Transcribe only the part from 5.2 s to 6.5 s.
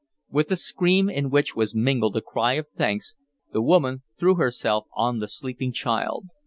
sleeping child.